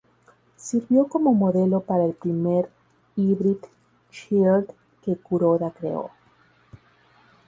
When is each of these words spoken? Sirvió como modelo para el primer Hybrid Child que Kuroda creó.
Sirvió 0.57 1.05
como 1.07 1.31
modelo 1.31 1.81
para 1.81 2.05
el 2.05 2.13
primer 2.13 2.67
Hybrid 3.15 3.57
Child 4.09 4.71
que 5.03 5.15
Kuroda 5.17 5.69
creó. 5.69 6.09